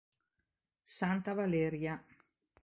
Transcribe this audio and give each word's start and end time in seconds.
Santa 0.97 1.35
Valeria 1.35 1.93